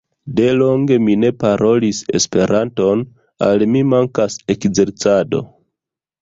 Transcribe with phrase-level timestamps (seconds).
[0.37, 3.03] De longe mi ne parolis Esperanton,
[3.49, 5.45] al mi mankas ekzercado.